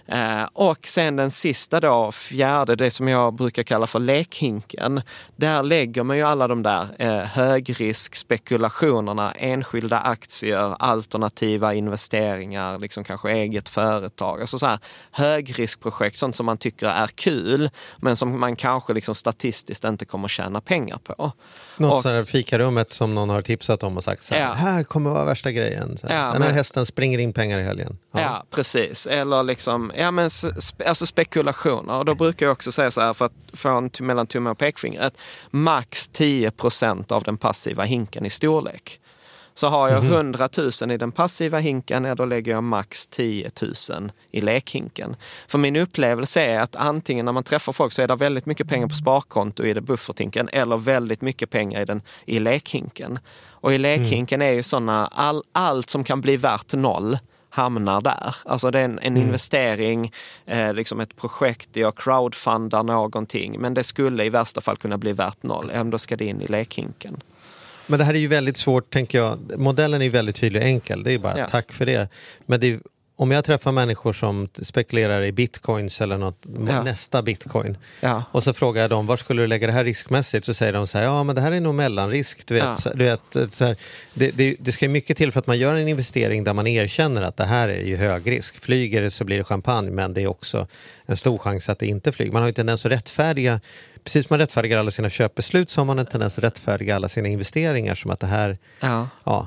[0.09, 5.03] Eh, och sen den sista då, fjärde, det som jag brukar kalla för lekhinken.
[5.37, 13.31] Där lägger man ju alla de där eh, högriskspekulationerna, enskilda aktier, alternativa investeringar, liksom kanske
[13.31, 14.41] eget företag.
[14.41, 14.79] Alltså så här
[15.13, 20.29] högriskprojekt, sånt som man tycker är kul, men som man kanske liksom statistiskt inte kommer
[20.29, 21.33] tjäna pengar på.
[21.77, 24.53] Något Och- så här fikarummet som någon har tipsat om och sagt så här, Ja.
[24.53, 25.99] här kommer vara värsta grejen.
[25.99, 27.99] Så här, Ja, Den här men- hästen springer in pengar i helgen.
[28.21, 28.45] Ja.
[28.51, 29.07] precis.
[29.07, 31.99] Eller liksom, ja men spe, alltså spekulationer.
[31.99, 35.15] Och då brukar jag också säga så här, för att t- mellan tummen och pekfingret,
[35.51, 39.01] max 10 procent av den passiva hinken i storlek.
[39.55, 40.49] Så har jag 100
[40.83, 43.51] 000 i den passiva hinken, ja, då lägger jag max 10
[43.91, 45.17] 000 i lekhinken.
[45.49, 48.69] För min upplevelse är att antingen när man träffar folk så är det väldigt mycket
[48.69, 53.19] pengar på sparkonto i det bufferthinken eller väldigt mycket pengar i, den, i lekhinken.
[53.51, 57.19] Och i lekhinken är ju sådana, all, allt som kan bli värt noll
[57.57, 58.37] hamnar där.
[58.45, 60.13] Alltså det är en, en investering,
[60.47, 65.13] eh, liksom ett projekt, jag crowdfundar någonting, men det skulle i värsta fall kunna bli
[65.13, 65.71] värt noll.
[65.75, 67.17] Ändå ska det in i lekhinken.
[67.87, 69.39] Men det här är ju väldigt svårt, tänker jag.
[69.59, 71.03] Modellen är ju väldigt tydlig och enkel.
[71.03, 71.49] Det är bara Ja.
[71.49, 72.09] tack för det.
[72.47, 72.81] Men det är,
[73.19, 76.83] om jag träffar människor som spekulerar i bitcoins eller något, Ja.
[76.83, 77.77] nästa bitcoin.
[78.01, 78.23] Ja.
[78.33, 80.45] Och så frågar jag dem, var skulle du lägga det här riskmässigt?
[80.47, 82.47] Så säger de så här, ja men det här är nog mellanrisk.
[82.47, 82.91] Du vet, Ja.
[82.95, 83.77] du vet, så här,
[84.15, 86.67] det, det, det ska ju mycket till för att man gör en investering där man
[86.67, 88.61] erkänner att det här är ju hög risk.
[88.65, 90.67] Flyger det så blir det champagne, men det är också
[91.07, 92.33] en stor chans att det inte flyger.
[92.33, 93.61] Man har ju tendens att rättfärdiga
[94.05, 97.09] Precis som man rättfärdigar alla sina köpbeslut så har man en tendens att rättfärdiga alla
[97.09, 98.59] sina investeringar som att det här,
[99.25, 99.47] Ja.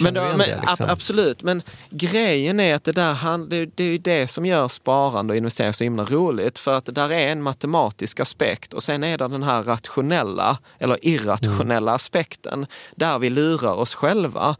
[0.00, 0.64] Men, då, men det, liksom?
[0.66, 4.68] ab- Absolut, men grejen är att det där det, det är ju det som gör
[4.68, 6.58] sparande och investering så himla roligt.
[6.58, 10.98] För att där är en matematisk aspekt och sen är det den här rationella eller
[11.06, 11.94] irrationella Mm.
[11.94, 14.56] aspekten där vi lurar oss själva.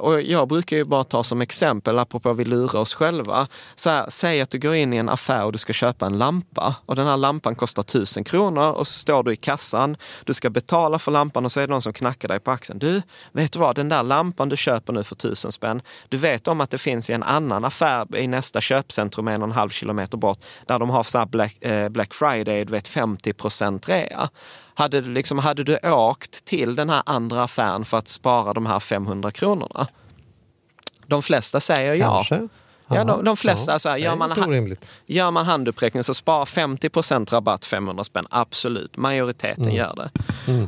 [0.00, 3.46] Och jag brukar ju bara ta som exempel, apropå vi lurar oss själva.
[3.74, 6.18] Så här, säg att du går in i en affär och du ska köpa en
[6.18, 9.96] lampa och den här lampan kostar tusen kronor och så står du i kassan.
[10.24, 12.78] Du ska betala för lampan och så är det någon som knackar dig på axeln.
[12.78, 15.82] Du, vet du vad, den där lampan lampan du köper nu för tusen spänn.
[16.08, 19.48] Du vet om att det finns i en annan affär i nästa köpcentrum en och
[19.48, 22.88] en halv kilometer bort där de har så här Black, eh, Black Friday, du vet
[22.88, 24.28] 50 procent rea.
[24.74, 28.66] Hade du, liksom, hade du åkt till den här andra affären för att spara de
[28.66, 29.86] här 500 kronorna?
[31.06, 31.98] De flesta säger.
[31.98, 32.34] Kanske.
[32.34, 32.48] Ja,
[33.04, 37.64] de, de flesta, Ja, alltså, det gör, man, gör man handuppräckning så spara 50% rabatt
[37.64, 38.24] 500 spänn.
[38.30, 39.76] Absolut, majoriteten Mm.
[39.76, 40.10] gör det.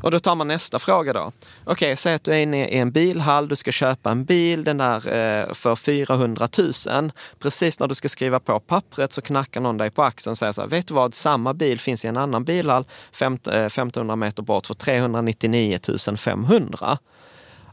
[0.02, 1.32] Och då tar man nästa fråga då.
[1.64, 4.76] Okej, säg att du är inne i en bilhall, du ska köpa en bil, den
[4.78, 6.48] där eh, för 400
[6.88, 7.12] 000.
[7.38, 10.52] Precis när du ska skriva på pappret så knackar någon dig på axeln och säger
[10.52, 14.16] så här, vet du vad, samma bil finns i en annan bilhall femt- eh, 1500
[14.16, 15.78] meter bort för 399
[16.16, 16.98] 500.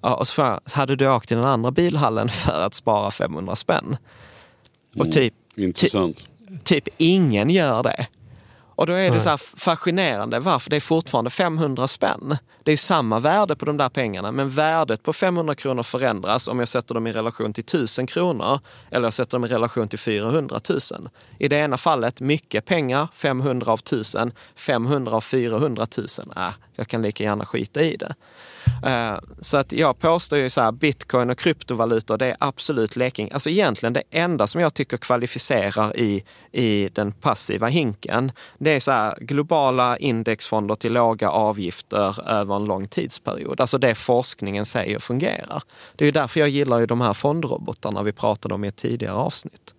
[0.01, 3.97] Ja, och så hade du åkt till den andra bilhallen för att spara 500 spänn?
[4.99, 6.25] Och typ, Intressant.
[6.63, 8.07] typ ingen gör det.
[8.77, 12.37] Och då är det så här fascinerande varför det är fortfarande 500 spänn.
[12.63, 16.59] Det är samma värde på de där pengarna, men värdet på 500 kronor förändras om
[16.59, 18.59] jag sätter dem i relation till 1000 kronor
[18.91, 20.79] eller jag sätter dem i relation till 400 000.
[21.39, 26.07] I det ena fallet mycket pengar, 500 av 1000, 500 av 400 000.
[26.35, 28.15] Äh, jag kan lika gärna skita i det.
[28.85, 33.31] Eh, Så att jag påstår ju så här, bitcoin och kryptovalutor, det är absolut leking.
[33.31, 38.79] Alltså egentligen det enda som jag tycker kvalificerar i, i den passiva hinken, det är
[38.79, 43.61] så här globala indexfonder till låga avgifter över en lång tidsperiod.
[43.61, 45.63] Alltså det forskningen säger fungerar.
[45.95, 48.75] Det är ju därför jag gillar ju de här fondrobotarna vi pratade om i ett
[48.75, 49.73] tidigare avsnitt.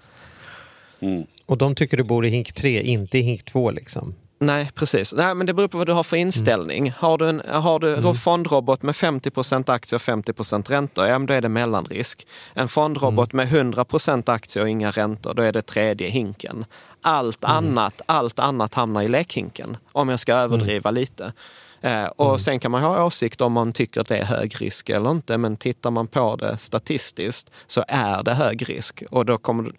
[1.47, 4.15] Och de tycker du bor i hink 3, inte i hink 2 liksom.
[4.41, 5.15] Nej, precis.
[5.15, 6.93] Nej, men det beror på vad du har för inställning.
[6.99, 11.27] Har du en har du en fondrobot med 50% aktier och 50 räntor, ja men
[11.27, 12.27] då är det mellanrisk.
[12.55, 16.65] En fondrobot med 100% aktier och inga räntor, då är det tredje hinken.
[17.03, 21.33] Allt, annat, allt annat hamnar i lekhinken, om jag ska överdriva lite.
[21.81, 24.89] Eh, och sen kan man ha åsikt om man tycker att det är hög risk
[24.89, 29.03] eller inte, men tittar man på det statistiskt så är det hög risk.
[29.11, 29.73] Och då, kommer,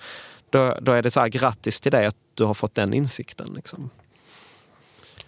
[0.50, 3.48] då, då är det så här, grattis till dig att du har fått den insikten.
[3.56, 3.90] Liksom.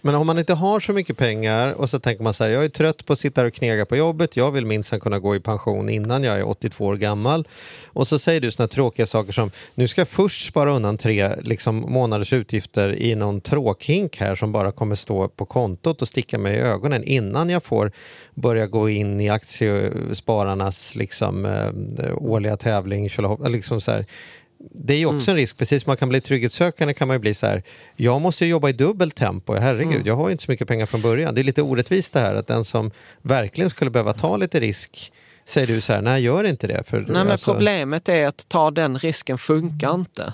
[0.04, 2.64] Men om man inte har så mycket pengar och så tänker man så här, jag
[2.64, 5.36] är trött på att sitta här och knega på jobbet, jag vill minst kunna gå
[5.36, 7.48] i pension innan jag är 82 år gammal.
[7.86, 11.36] Och så säger du sådana tråkiga saker som, nu ska jag först spara undan tre
[11.40, 16.38] liksom, månaders utgifter i någon tråkhink här som bara kommer stå på kontot och sticka
[16.38, 17.92] mig i ögonen innan jag får
[18.34, 23.08] börja gå in i aktiespararnas liksom, eh, årliga tävling.
[23.46, 24.06] Liksom så här,
[24.70, 27.18] det är ju också en risk, precis som man kan bli trygghetssökande kan man ju
[27.18, 27.62] bli så här,
[27.96, 30.86] jag måste ju jobba i dubbelt tempo, herregud, jag har ju inte så mycket pengar
[30.86, 31.34] från början.
[31.34, 32.90] Det är lite orättvist det här att den som
[33.22, 35.12] verkligen skulle behöva ta lite risk,
[35.44, 36.84] säger du så här, nej gör inte det.
[36.86, 40.32] För, Nej, men alltså- problemet är att ta den risken funkar inte.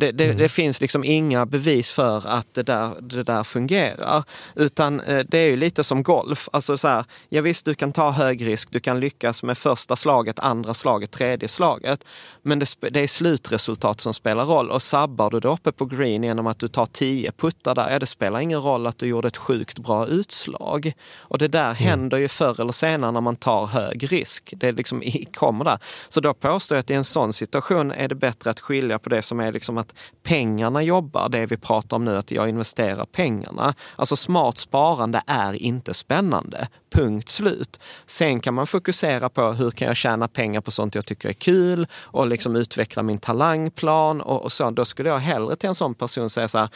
[0.00, 4.24] Det, det, det finns liksom inga bevis för att det där, det där fungerar.
[4.54, 6.48] Utan eh, det är ju lite som golf.
[6.52, 9.96] Alltså så här, ja visst, du kan ta hög risk, du kan lyckas med första
[9.96, 12.04] slaget, andra slaget, tredje slaget.
[12.42, 14.70] Men det, det är slutresultat som spelar roll.
[14.70, 17.98] Och sabbar du det uppe på green genom att du tar tio puttar där, ja
[17.98, 20.92] det spelar ingen roll att du gjorde ett sjukt bra utslag.
[21.18, 24.54] Och det där händer ju förr eller senare när man tar hög risk.
[24.56, 25.02] Det liksom
[25.34, 25.78] kommer där.
[26.08, 29.08] Så då påstår jag att i en sån situation är det bättre att skilja på
[29.08, 29.87] det som är liksom att
[30.22, 33.74] pengarna jobbar, det vi pratar om nu, att jag investerar pengarna.
[33.96, 36.68] Alltså smart sparande är inte spännande.
[36.94, 37.80] Punkt slut.
[38.06, 41.32] Sen kan man fokusera på hur kan jag tjäna pengar på sånt jag tycker är
[41.32, 44.70] kul och liksom utveckla min talangplan och, och så.
[44.70, 46.68] Då skulle jag hellre till en sån person säga så här,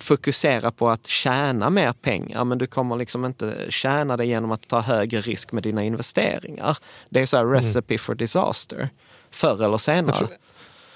[0.00, 4.68] fokusera på att tjäna mer pengar, men du kommer liksom inte tjäna det genom att
[4.68, 6.78] ta högre risk med dina investeringar.
[7.10, 8.88] Det är så här recipe for disaster.
[9.30, 10.16] Förr eller senare.
[10.18, 10.38] Jag tror,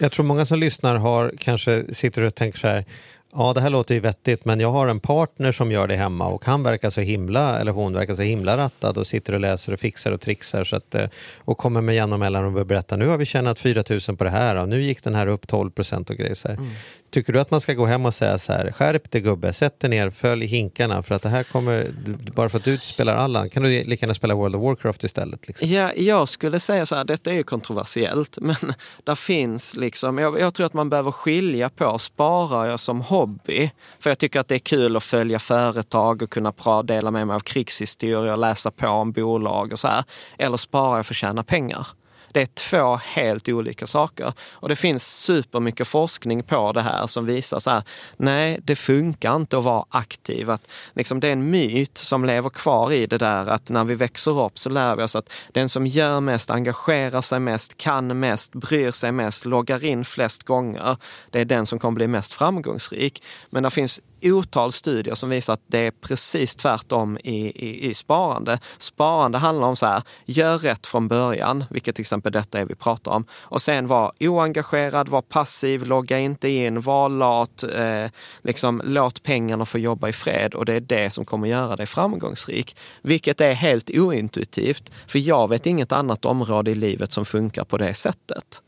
[0.00, 2.84] jag tror många som lyssnar har kanske sitter och tänker så här
[3.32, 6.26] Ja, det här låter ju vettigt, men jag har en partner som gör det hemma
[6.26, 9.72] och han verkar så himla, eller hon verkar så himla rattad och sitter och läser
[9.72, 11.08] och fixar och trixar så att, eh,
[11.38, 14.30] och kommer med jämna mellanrum och berättar nu har vi tjänat 4 000 på det
[14.30, 16.34] här och nu gick den här upp 12 procent och grejer.
[16.34, 16.56] Så här.
[16.56, 16.70] Mm.
[17.10, 19.80] Tycker du att man ska gå hem och säga så här, skärp dig gubbe, sätt
[19.80, 21.94] dig ner, följ hinkarna för att det här kommer,
[22.34, 25.48] bara för att du spelar Allan kan du lika gärna spela World of Warcraft istället.
[25.48, 25.68] Liksom.
[25.68, 28.56] Ja, jag skulle säga så här, detta är ju kontroversiellt, men
[29.04, 33.70] där finns liksom, jag, jag tror att man behöver skilja på, sparar jag som hobby,
[33.98, 37.26] för jag tycker att det är kul att följa företag och kunna pra, dela med
[37.26, 40.04] mig av krigshistoria och läsa på om bolag och så här,
[40.38, 41.86] eller sparar jag för att tjäna pengar?
[42.32, 44.32] Det är två helt olika saker.
[44.52, 47.82] Och det finns supermycket forskning på det här som visar så här,
[48.16, 50.50] nej, det funkar inte att vara aktiv.
[50.50, 53.94] Att, liksom, det är en myt som lever kvar i det där att när vi
[53.94, 58.20] växer upp så lär vi oss att den som gör mest, engagerar sig mest, kan
[58.20, 60.96] mest, bryr sig mest, loggar in flest gånger,
[61.30, 63.22] det är den som kommer bli mest framgångsrik.
[63.50, 67.94] Men det finns otal studier som visar att det är precis tvärtom i, i, i
[67.94, 68.58] sparande.
[68.78, 72.74] Sparande handlar om så här, gör rätt från början, vilket till exempel detta är vi
[72.74, 73.24] pratar om.
[73.32, 78.10] Och sen var oengagerad, var passiv, logga inte in, var lat, eh,
[78.42, 81.86] liksom låt pengarna få jobba i fred och det är det som kommer göra dig
[81.86, 82.76] framgångsrik.
[83.02, 87.78] Vilket är helt ointuitivt, för jag vet inget annat område i livet som funkar på
[87.78, 88.62] det sättet.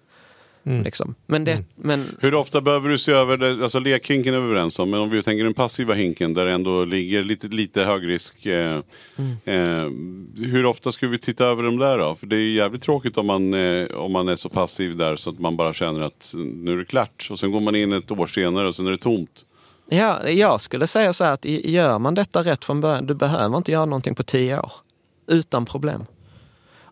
[0.64, 0.82] Mm.
[0.82, 1.14] Liksom.
[1.26, 3.62] Men det, men, Hur ofta behöver du se över det?
[3.62, 6.52] Alltså lekhinken är vi överens om, men om vi tänker den passiva hinken där det
[6.52, 8.46] ändå ligger lite, lite högrisk.
[8.46, 8.76] Eh,
[9.44, 9.88] eh,
[10.36, 12.14] hur ofta ska vi titta över dem där då?
[12.14, 15.30] För det är jävligt tråkigt om man, eh, om man är så passiv där så
[15.30, 17.28] att man bara känner att nu är det klart.
[17.30, 19.44] Och sen går man in ett år senare och sen är det tomt.
[19.88, 23.56] Ja, jag skulle säga så här att gör man detta rätt från början, du behöver
[23.56, 24.72] inte göra någonting på tio år.
[25.26, 26.04] Utan problem.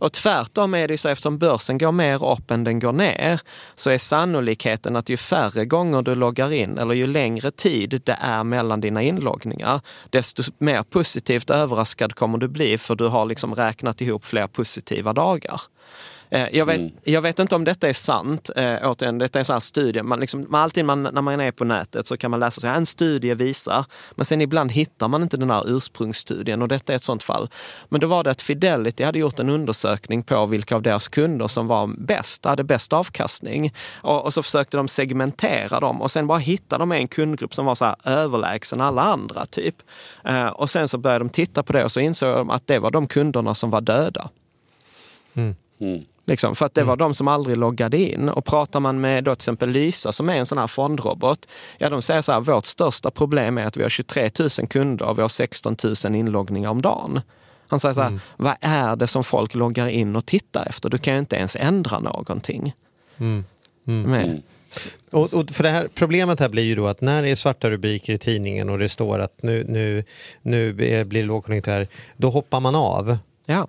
[0.00, 3.40] Och tvärtom är det så eftersom börsen går mer upp än den går ner
[3.74, 8.16] så är sannolikheten att ju färre gånger du loggar in eller ju längre tid det
[8.20, 13.54] är mellan dina inloggningar, desto mer positivt överraskad kommer du bli för du har liksom
[13.54, 15.60] räknat ihop fler positiva dagar.
[16.32, 16.92] Eh, Jag vet, Mm.
[17.04, 18.50] jag vet inte om detta är sant.
[18.56, 20.02] Eh, återigen, detta är en sån här studie.
[20.02, 22.66] Man liksom, man alltid man, när man är på nätet så kan man läsa så
[22.66, 23.84] här, en studie visar.
[24.14, 27.50] Men sen ibland hittar man inte den här ursprungsstudien och detta är ett sånt fall.
[27.88, 31.48] Men då var det att Fidelity hade gjort en undersökning på vilka av deras kunder
[31.48, 33.74] som var bäst, hade bäst avkastning.
[34.02, 37.66] Och, och så försökte de segmentera dem och sen bara hittade de en kundgrupp som
[37.66, 39.46] var så här överlägsen alla andra.
[39.46, 39.74] typ.
[40.24, 42.78] Eh, och sen så började de titta på det och så insåg de att det
[42.78, 44.30] var de kunderna som var döda.
[45.34, 45.54] Mm.
[46.26, 48.28] Liksom, för att det var de som aldrig loggade in.
[48.28, 51.90] Och pratar man med då till exempel Lysa som är en sån här fondrobot, ja
[51.90, 55.18] de säger så här, vårt största problem är att vi har 23 000 kunder och
[55.18, 57.20] vi har 16 000 inloggningar om dagen.
[57.68, 60.90] Han säger så här, vad är det som folk loggar in och tittar efter?
[60.90, 62.74] Du kan ju inte ens ändra någonting.
[63.18, 63.44] Mm.
[63.84, 64.42] Med.
[65.10, 67.70] Och, och för det här, problemet här blir ju då att när det är svarta
[67.70, 70.04] rubriker i tidningen och det står att nu, nu,
[70.42, 73.18] nu blir det lågkonjunktur, då hoppar man av.
[73.46, 73.68] Ja.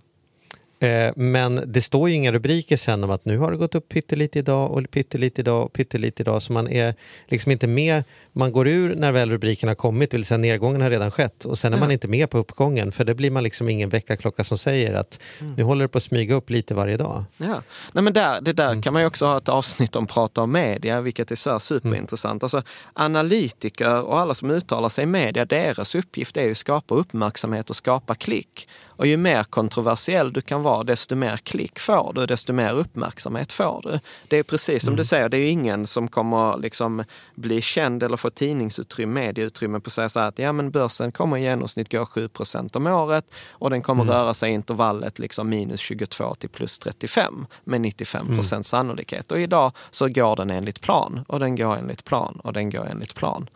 [0.81, 3.89] Eh, Men det står ju inga rubriker sen om att nu har det gått upp
[3.89, 6.41] pyttelite idag och pyttelite idag och pyttelite idag.
[6.41, 6.95] Så man är
[7.27, 8.03] liksom inte med.
[8.33, 11.45] Man går ur när väl rubrikerna har kommit, det vill säga nedgången har redan skett.
[11.45, 14.43] Och sen är man inte med på uppgången för det blir man liksom ingen väckarklocka
[14.43, 15.19] som säger att
[15.57, 17.23] nu håller det på att smyga upp lite varje dag.
[17.37, 17.61] Ja.
[17.91, 20.51] Nej, men där, det där kan man ju också ha ett avsnitt om prata om
[20.51, 22.43] media, vilket är så superintressant.
[22.43, 22.63] Alltså,
[22.93, 27.69] analytiker och alla som uttalar sig i media, deras uppgift är ju att skapa uppmärksamhet
[27.69, 28.67] och skapa klick.
[29.01, 33.51] Och ju mer kontroversiell du kan vara, desto mer klick får du, desto mer uppmärksamhet
[33.51, 33.99] får du.
[34.27, 37.03] Det är precis som du säger, det är ju ingen som kommer liksom
[37.35, 41.11] bli känd eller få tidningsutrymme, medieutrymme på att säga så här att ja, men börsen
[41.11, 45.49] kommer i genomsnitt gå 7% om året och den kommer röra sig i intervallet liksom
[45.49, 49.31] minus 22 till plus 35 med 95 procent sannolikhet.
[49.31, 52.87] Och idag så går den enligt plan och den går enligt plan och den går
[52.91, 53.49] enligt plan.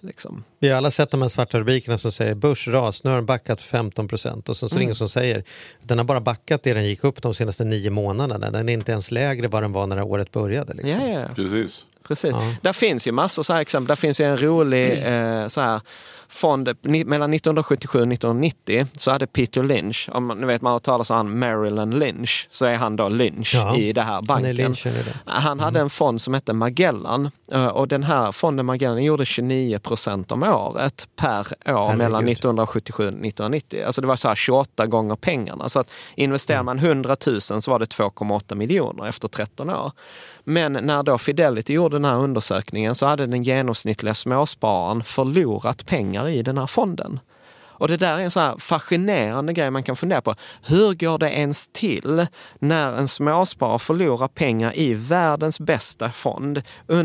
[0.00, 0.44] Liksom.
[0.60, 3.60] Vi har alla sett de här svarta rubrikerna som säger börsras, nu har den backat
[3.62, 5.44] 15 procent och sen så är det ingen som säger
[5.82, 8.50] den har bara backat det den gick upp de senaste nio månaderna.
[8.50, 10.74] Den är inte ens lägre vad den var när det året började.
[10.74, 10.90] Liksom.
[10.90, 11.28] Ja, ja, ja.
[11.34, 11.86] Precis.
[12.08, 12.34] Precis.
[12.36, 12.54] Ja.
[12.62, 13.86] Där finns ju massor så här exempel.
[13.88, 15.80] Där finns ju en rolig eh, så här,
[16.28, 16.68] fond.
[16.82, 20.78] Ni, mellan 1977 och 1990 så hade Peter Lynch, om man- ni vet man har
[20.78, 23.76] talat om han Marilyn Lynch, så är han då Lynch Ja.
[23.76, 24.72] i det här Han är banken.
[24.84, 25.14] det.
[25.24, 29.78] Han hade en fond som hette Magellan eh, och den här fonden Magellan gjorde 29
[29.78, 33.82] procent om året per år mellan 1977 och 1990.
[33.86, 35.68] Alltså det var så här 28 gånger pengarna.
[35.68, 39.92] Så att investerar man 100 000 så var det 2,8 miljoner efter 13 år.
[40.44, 46.28] Men när då Fidelity gjorde den här undersökningen så hade den genomsnittliga småspararen förlorat pengar
[46.28, 47.20] i den här fonden.
[47.78, 50.34] Och det där är en så här fascinerande grej man kan fundera på.
[50.62, 52.26] Hur går det ens till
[52.58, 56.62] när en småsparare förlorar pengar i världens bästa fond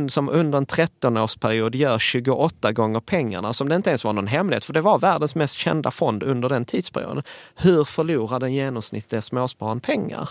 [0.08, 4.66] som under en 13-årsperiod gör 28 gånger pengarna, som det inte ens var någon hemlighet,
[4.66, 7.24] för det var världens mest kända fond under den tidsperioden.
[7.56, 10.30] Hur förlorar den genomsnittliga småspararen pengar?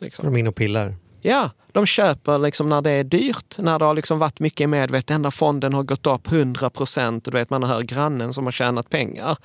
[0.00, 0.24] Liksom.
[0.24, 0.94] De är inne och pillar.
[1.20, 5.20] Ja, de köper liksom när det är dyrt, när det har liksom varit mycket medvetet.
[5.20, 8.90] vet, fonden har gått upp 100 procent, du vet man hör grannen som har tjänat
[8.90, 9.36] pengar.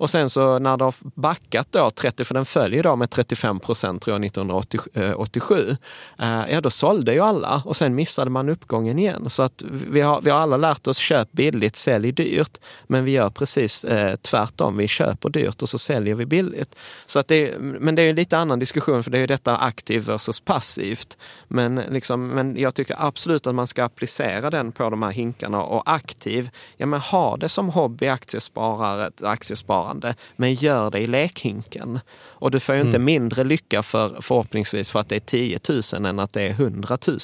[0.00, 3.60] Och sen så när det har backat då 30, för den följer då med 35
[3.60, 5.76] procent tror jag 1987,
[6.18, 9.30] eh, ja då sålde ju alla och sen missade man uppgången igen.
[9.30, 13.10] Så att vi har, vi har alla lärt oss köp billigt, sälj dyrt, men vi
[13.10, 14.76] gör precis eh, tvärtom.
[14.76, 16.76] Vi köper dyrt och så säljer vi billigt.
[17.06, 19.56] Så att det, men det är ju lite annan diskussion för det är ju detta
[19.56, 21.18] aktiv versus passivt.
[21.48, 25.62] Men, liksom, men jag tycker absolut att man ska applicera den på de här hinkarna
[25.62, 32.00] och aktiv, ja men ha det som hobby aktiesparare, aktiesparande, men gör det i lekhinken.
[32.16, 35.60] Och du får ju inte mindre lycka för, förhoppningsvis för att det är 10
[35.92, 37.18] 000 än att det är 100 000.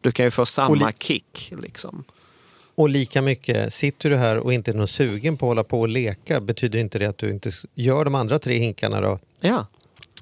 [0.00, 1.52] Du kan ju få samma kick.
[1.62, 2.04] Liksom.
[2.74, 5.80] Och lika mycket, sitter du här och inte är någon sugen på att hålla på
[5.80, 9.18] och leka, betyder inte det att du inte gör de andra tre hinkarna då?
[9.40, 9.66] Ja.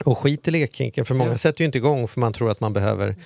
[0.04, 2.72] Och skit i lekhinken, för många sätter ju inte igång för man tror att man
[2.72, 3.16] behöver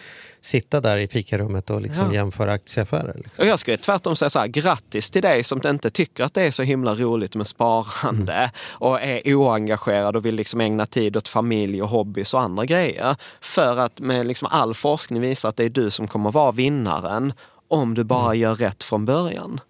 [0.40, 2.14] sitta där i fikarummet och liksom Ja.
[2.14, 3.14] jämföra aktieaffärer.
[3.16, 3.42] Liksom.
[3.42, 6.42] Och jag skulle tvärtom säga så här, grattis till dig som inte tycker att det
[6.42, 11.28] är så himla roligt med sparande och är oengagerad och vill liksom ägna tid åt
[11.28, 13.16] familj och hobbys och andra grejer.
[13.40, 17.32] För att med liksom all forskning visar att det är du som kommer vara vinnaren
[17.68, 19.60] om du bara gör rätt från början.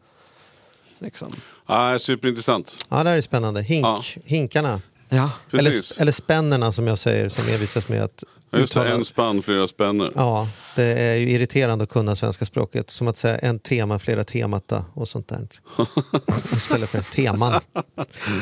[0.99, 1.33] Liksom.
[1.67, 2.77] Ja, superintressant.
[2.89, 3.63] Ja, det här är spännande.
[3.63, 4.03] Hink, Ja.
[4.25, 4.81] Hinkarna.
[5.13, 5.31] Ja.
[5.53, 5.99] Eller, Precis.
[6.01, 9.69] eller spännerna som jag säger, som envisas med att Ja, Just det, en spann, flera
[9.69, 10.11] spänner.
[10.15, 12.91] Ja, det är ju irriterande att kunna svenska språket.
[12.91, 15.49] Som att säga en tema, flera temata och sånt där.
[16.53, 17.61] Istället för teman.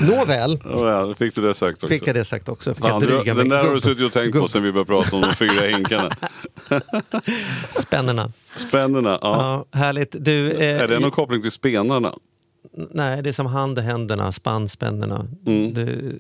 [0.01, 1.87] Nåväl, Ja, ja, fick du det sagt också.
[1.87, 2.75] fick jag det sagt också.
[2.75, 3.35] Fick Ja, jag du, mig.
[3.35, 5.35] den där har du suttit och tänkt på gubb- sen vi började prata om de
[5.35, 6.11] fyra hinkarna.
[7.83, 8.33] Spännerna.
[8.57, 9.65] Spännerna, ja.
[9.73, 10.17] Ja, härligt.
[10.19, 12.15] Du, eh, Är det någon koppling till spenarna?
[12.73, 15.27] Nej, det är som hand i händerna, spann, spännerna.
[15.41, 16.13] Det är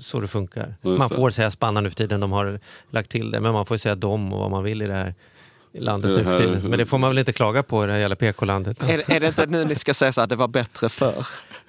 [0.00, 0.62] så det funkar.
[0.62, 0.74] Mm.
[0.82, 1.14] Just man det.
[1.14, 3.40] får säga spannar nu för tiden, de har lagt till det.
[3.40, 5.14] Men man får säga dom och vad man vill i det här
[5.74, 6.62] landet Det nu för här- tiden.
[6.70, 8.82] Men det får man väl inte klaga på i det här jävla PK-landet.
[8.82, 11.26] Är, är det inte nu ni ska säga så här, det var bättre förr?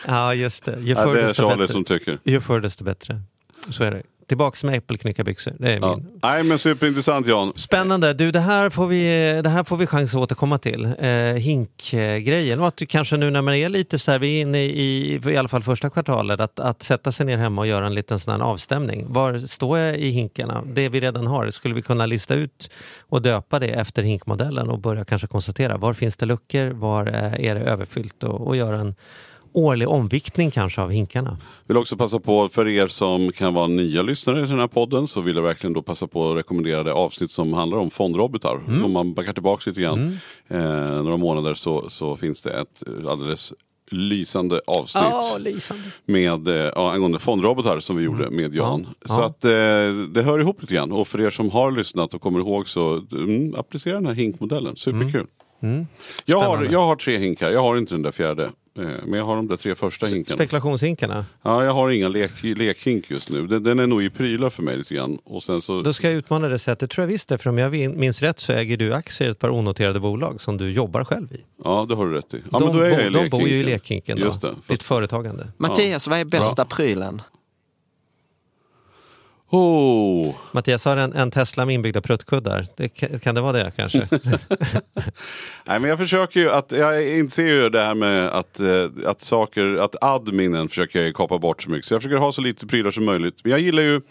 [0.08, 0.80] Ja, just det.
[0.80, 1.74] Ju Ja, förr det är desto Charlie bättre.
[1.74, 2.18] som tycker.
[2.24, 3.22] Ju förr desto bättre.
[3.70, 4.02] Så är det.
[4.32, 5.54] Tillbaks med äppelknyckarbyxor.
[5.60, 5.96] Det är Ja.
[5.96, 6.20] min.
[6.24, 7.54] Nej men superintressant Jan.
[7.56, 8.14] Spännande.
[8.14, 9.04] Du, det här får vi,
[9.44, 10.86] det här får vi chans att återkomma till.
[11.00, 12.60] Eh, Hink-grejen.
[12.60, 15.22] Och att du kanske nu när man är lite så här, vi är inne i,
[15.26, 18.20] i alla fall första kvartalet, att, att sätta sig ner hemma och göra en liten
[18.20, 19.06] sån avstämning.
[19.14, 20.64] Var står jag i hinkarna?
[20.74, 24.80] Det vi redan har, skulle vi kunna lista ut och döpa det efter hinkmodellen och
[24.80, 28.80] börja kanske konstatera var finns det luckor, var eh, är det överfyllt och, och göra
[28.80, 28.96] en
[29.54, 31.38] årlig omviktning kanske av hinkarna.
[31.68, 35.08] Vill också passa på för er som kan vara nya lyssnare till den här podden
[35.08, 38.56] så vill jag verkligen då passa på att rekommendera det avsnitt som handlar om fondrobotar.
[38.68, 38.86] Mm.
[38.86, 43.54] Om man backar tillbaka lite grann eh, några månader så, så finns det ett alldeles
[43.92, 45.04] lysande avsnitt
[45.40, 45.84] lysande.
[46.06, 48.80] med eh, angående fondrobotar som vi gjorde med Jan.
[48.80, 48.94] Mm.
[49.08, 49.52] Ja, Så att eh,
[50.14, 50.92] det hör ihop lite grann.
[50.92, 54.76] Och för er som har lyssnat och kommer ihåg så mm, applicera den här hinkmodellen.
[54.76, 55.28] Superkul.
[55.62, 55.86] Jag, har, Mm.
[56.26, 56.72] Spännande.
[56.72, 58.50] jag har tre hinkar, jag har inte den där fjärde.
[58.78, 60.38] Eh, Men jag har de där tre första hinkarna.
[60.38, 61.26] Spekulationshinkarna.
[61.42, 63.48] Ja, jag har ingen lek, lekhink just nu.
[63.48, 65.18] Den, den är nog i prylar för mig lite grann.
[65.24, 65.82] Och sen så...
[65.82, 66.90] Då ska jag utmana det sättet.
[66.92, 69.40] tror jag visst det, för om jag minns rätt så äger du aktier i ett
[69.40, 71.42] par onoterade bolag som du jobbar själv i.
[71.64, 72.42] Ja, det har du rätt i.
[72.52, 74.20] Ja, de, men då är jag i bo- de bor ju i lekhinken.
[74.20, 74.26] Då.
[74.26, 74.48] Just det.
[74.50, 74.84] Ditt Fast...
[74.84, 75.48] företagande.
[75.58, 77.22] Mattias, vad är bästa prylen?
[79.52, 80.36] Oh.
[80.52, 82.68] Mattias har en, en Tesla med inbyggda pruttkuddar.
[82.78, 82.90] Det,
[83.24, 84.08] kan, det vara det kanske?
[85.66, 89.22] Nej, men jag försöker ju att, jag inser ju det här med att, eh, att
[89.22, 91.86] saker, att adminen försöker jag kapa bort så mycket.
[91.86, 93.40] Så jag försöker ha så lite prylar som möjligt.
[93.44, 94.02] Men jag gillar ju,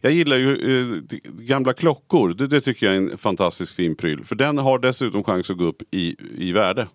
[0.00, 2.34] jag gillar ju eh, gamla klockor.
[2.34, 4.24] Det, det tycker jag är en fantastiskt fin pryl.
[4.24, 6.86] För den har dessutom chans att gå upp i, i värde.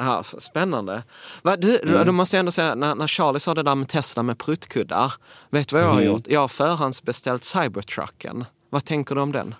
[0.00, 1.02] Aha, spännande.
[1.42, 4.22] Va, du, Då måste jag ändå säga, när, när Charlie sa det där med Tesla
[4.22, 5.12] med pruttkuddar.
[5.50, 6.22] Vet du vad jag har gjort?
[6.26, 8.44] Jag har förhandsbeställt Cybertrucken.
[8.70, 9.54] Vad tänker du om den?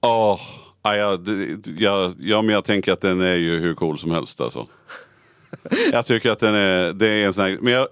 [0.00, 0.40] Åh,
[0.82, 1.18] ja, ja,
[1.78, 4.66] ja, ja, men jag tänker att den är ju hur cool som helst alltså.
[5.92, 7.88] Jag tycker att den är, det är en sån här, men jag,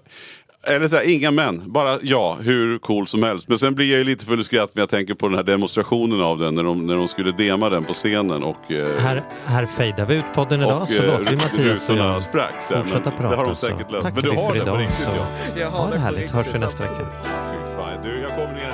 [0.67, 3.47] eller så här, inga men, bara ja, hur cool som helst.
[3.47, 5.43] Men sen blir jag ju lite full i skratt när jag tänker på den här
[5.43, 9.23] demonstrationen av den, när de, när de skulle dema den på scenen och, eh, här,
[9.45, 12.53] här fejdar vi ut podden idag och så eh, låter vi Mattias och jag sprack.
[12.67, 13.29] fortsätta prata.
[13.29, 14.03] Det har de säkert löst.
[14.03, 14.79] tackar Men du har för det på idag.
[14.81, 15.09] riktigt så.
[15.15, 15.25] ja.
[15.61, 17.05] Jag Ha det härligt, hörs vi nästa vecka.
[17.23, 18.73] Fy fan, du, jag kommer ner,